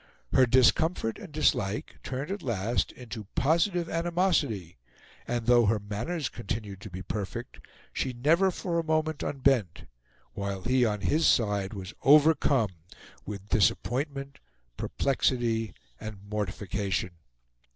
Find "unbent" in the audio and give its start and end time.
9.23-9.85